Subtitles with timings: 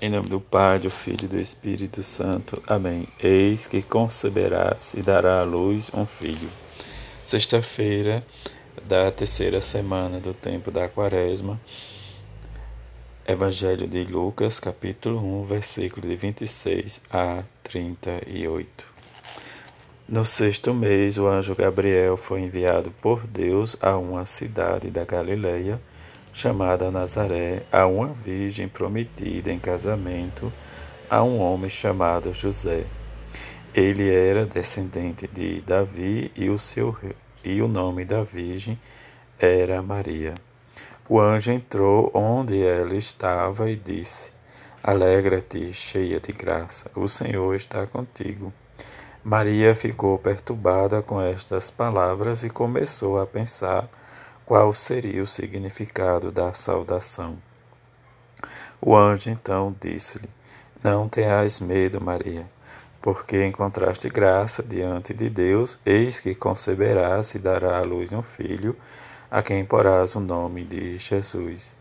[0.00, 2.60] Em nome do Pai, do Filho e do Espírito Santo.
[2.66, 3.06] Amém.
[3.22, 6.50] Eis que conceberás e dará à luz um filho.
[7.24, 8.24] Sexta-feira
[8.86, 11.60] da terceira semana do tempo da Quaresma.
[13.26, 18.84] Evangelho de Lucas, capítulo 1, versículos de 26 a 38.
[20.08, 25.80] No sexto mês, o anjo Gabriel foi enviado por Deus a uma cidade da Galileia
[26.34, 30.52] chamada Nazaré, a uma virgem prometida em casamento
[31.08, 32.84] a um homem chamado José.
[33.72, 36.96] Ele era descendente de Davi e o, seu,
[37.44, 38.78] e o nome da virgem
[39.38, 40.34] era Maria.
[41.08, 44.32] O anjo entrou onde ela estava e disse:
[44.82, 48.52] Alegra-te, cheia de graça, o Senhor está contigo.
[49.22, 53.88] Maria ficou perturbada com estas palavras e começou a pensar
[54.46, 57.38] qual seria o significado da saudação.
[58.80, 60.28] O anjo então disse-lhe:
[60.82, 62.46] Não tenhas medo, Maria,
[63.00, 68.76] porque encontraste graça diante de Deus, eis que conceberás e dará à luz um filho,
[69.30, 71.74] a quem porás o nome de Jesus.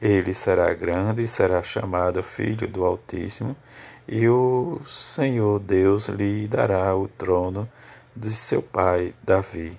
[0.00, 3.54] Ele será grande e será chamado Filho do Altíssimo,
[4.08, 7.68] e o Senhor Deus lhe dará o trono
[8.16, 9.78] de seu pai Davi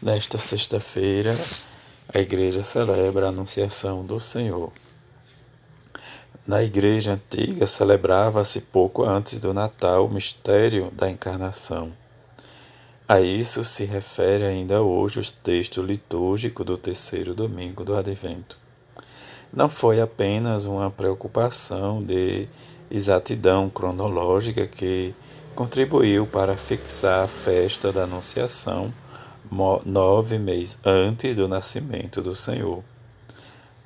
[0.00, 1.36] Nesta sexta-feira,
[2.14, 4.70] a igreja celebra a Anunciação do Senhor.
[6.46, 11.92] Na igreja antiga, celebrava-se pouco antes do Natal o mistério da encarnação.
[13.08, 18.56] A isso se refere ainda hoje o texto litúrgico do terceiro domingo do Advento.
[19.52, 22.46] Não foi apenas uma preocupação de
[22.88, 25.12] exatidão cronológica que
[25.56, 28.94] contribuiu para fixar a festa da Anunciação
[29.84, 32.82] nove meses antes do nascimento do Senhor.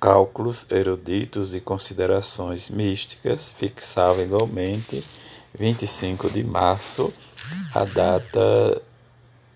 [0.01, 5.05] Cálculos eruditos e considerações místicas fixavam igualmente
[5.59, 7.13] 25 de março,
[7.75, 8.83] a data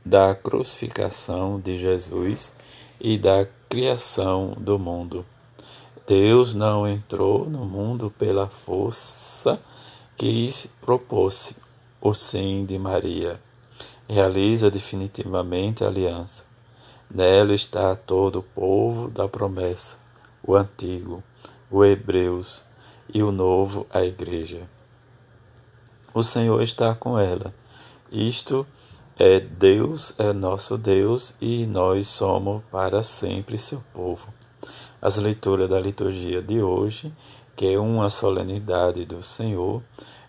[0.04, 2.52] da crucificação de Jesus
[3.00, 5.26] e da criação do mundo.
[6.06, 9.60] Deus não entrou no mundo pela força
[10.16, 10.48] que
[10.80, 11.54] propôs
[12.00, 13.40] o sim de Maria
[14.08, 16.44] realiza definitivamente a aliança.
[17.10, 19.96] Nela está todo o povo da promessa,
[20.42, 21.22] o antigo,
[21.70, 22.64] o hebreus
[23.12, 24.68] e o novo, a igreja.
[26.14, 27.52] O Senhor está com ela.
[28.10, 28.66] Isto
[29.18, 34.28] é Deus, é nosso Deus e nós somos para sempre seu povo.
[35.00, 37.12] As leituras da liturgia de hoje,
[37.54, 39.82] que é uma solenidade do Senhor,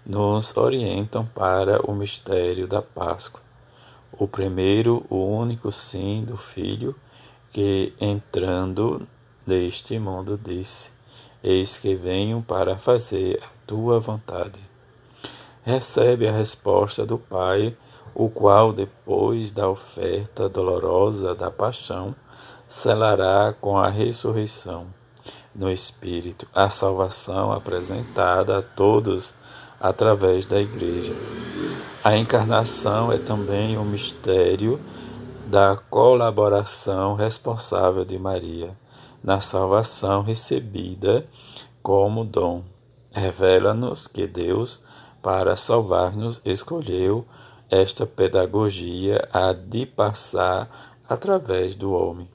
[0.06, 3.47] nos orientam para o mistério da Páscoa
[4.20, 6.96] o primeiro, o único sim do Filho,
[7.52, 9.08] que entrando
[9.46, 10.92] neste mundo disse:
[11.44, 14.60] Eis que venho para fazer a tua vontade.
[15.64, 17.76] Recebe a resposta do Pai,
[18.16, 22.16] o qual, depois da oferta dolorosa da paixão,
[22.68, 24.88] selará com a ressurreição
[25.54, 29.34] no Espírito a salvação apresentada a todos
[29.80, 31.14] através da Igreja.
[32.04, 34.80] A encarnação é também um mistério
[35.48, 38.76] da colaboração responsável de Maria
[39.24, 41.26] na salvação recebida
[41.82, 42.64] como dom.
[43.12, 44.82] Revela-nos que Deus,
[45.22, 47.26] para salvar-nos, escolheu
[47.70, 50.70] esta pedagogia a de passar
[51.10, 52.30] através do homem.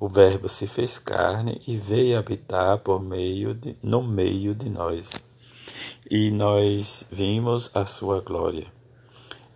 [0.00, 5.10] O Verbo se fez carne e veio habitar por meio de, no meio de nós.
[6.10, 8.78] E nós vimos a sua glória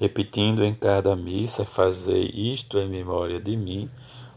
[0.03, 3.89] repetindo em cada missa, fazei isto em memória de mim,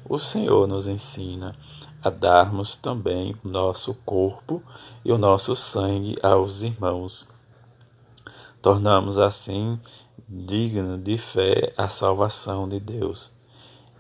[0.07, 1.55] o Senhor nos ensina
[2.03, 4.61] a darmos também o nosso corpo
[5.03, 7.27] e o nosso sangue aos irmãos,
[8.61, 9.79] Tornamos assim
[10.29, 13.31] digno de fé a salvação de Deus,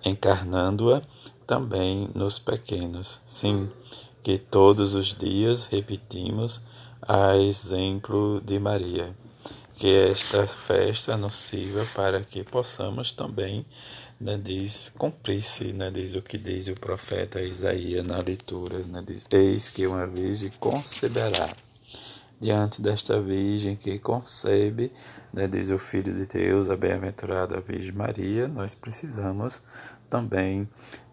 [0.03, 1.01] encarnando-a
[1.47, 3.21] também nos pequenos.
[3.25, 3.69] Sim,
[4.21, 6.61] que todos os dias repetimos
[7.07, 9.11] a exemplo de Maria.
[9.75, 13.65] Que esta festa nos sirva para que possamos também,
[14.19, 19.27] né, diz, cumprir-se, né, diz o que diz o profeta Isaías na leitura, né, diz,
[19.31, 21.49] eis que uma virgem conceberá
[22.39, 24.91] diante desta Virgem que concebe,
[25.33, 29.61] né, diz o Filho de Deus, a bem-aventurada Virgem Maria, nós precisamos
[30.09, 30.67] também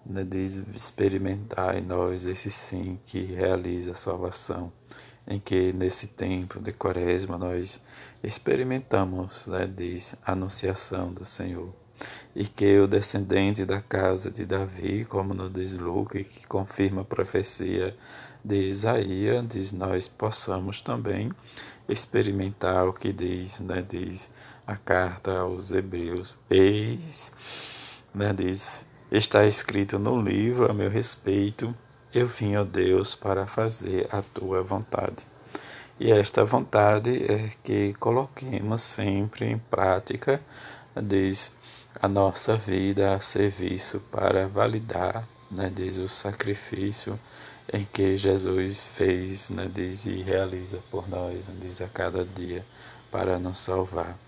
[0.05, 4.73] né, diz, experimentar em nós esse sim que realiza a salvação,
[5.26, 7.80] em que nesse tempo de quaresma nós
[8.22, 11.72] experimentamos, né, diz, a anunciação do Senhor.
[12.34, 17.04] E que o descendente da casa de Davi, como nos diz Lucas, que confirma a
[17.04, 17.96] profecia
[18.44, 21.30] de Isaías, diz nós possamos também
[21.88, 24.30] experimentar o que diz, né, diz
[24.66, 26.38] a carta aos Hebreus.
[26.50, 27.32] Eis,
[28.14, 31.74] né, diz, está escrito no livro a meu respeito,
[32.14, 35.26] eu vim, ó Deus, para fazer a tua vontade.
[35.99, 40.41] E esta vontade é que coloquemos sempre em prática,
[41.00, 41.53] diz,
[42.00, 47.19] a nossa vida a serviço para validar, né, diz o sacrifício
[47.73, 52.65] em que Jesus fez, né, diz, e realiza por nós, diz, a cada dia
[53.11, 54.19] para nos salvar.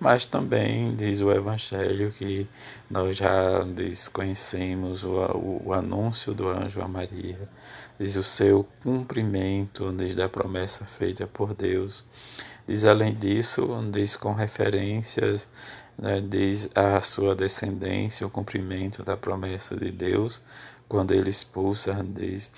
[0.00, 2.46] Mas também diz o Evangelho que
[2.88, 7.48] nós já diz, conhecemos o, o, o anúncio do anjo a Maria,
[7.98, 12.04] diz o seu cumprimento diz, da promessa feita por Deus.
[12.66, 15.48] Diz além disso, diz com referências,
[15.98, 20.40] né, diz a sua descendência, o cumprimento da promessa de Deus,
[20.88, 22.52] quando ele expulsa, diz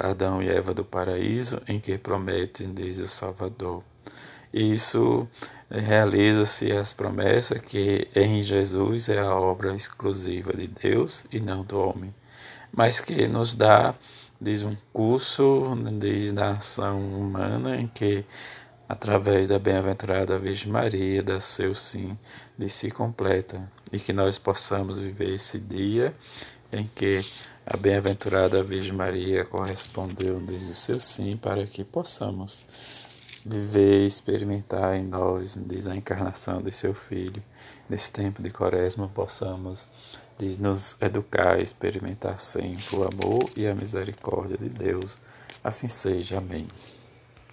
[0.00, 3.82] Adão e Eva do paraíso, em que promete, diz o Salvador.
[4.52, 5.28] Isso
[5.72, 11.78] realiza-se as promessas que em Jesus é a obra exclusiva de Deus e não do
[11.78, 12.14] homem,
[12.72, 13.94] mas que nos dá,
[14.40, 18.24] diz um curso, diz da ação humana em que
[18.86, 22.18] através da bem-aventurada Virgem Maria, da seu sim,
[22.58, 23.58] de se completa,
[23.90, 26.14] e que nós possamos viver esse dia
[26.70, 27.20] em que
[27.64, 32.64] a bem-aventurada Virgem Maria correspondeu diz o seu sim para que possamos
[33.44, 37.42] viver experimentar em nós diz a encarnação de seu Filho.
[37.88, 39.84] Nesse tempo de quaresma possamos
[40.38, 45.18] diz nos educar e experimentar sempre o amor e a misericórdia de Deus.
[45.62, 46.66] Assim seja amém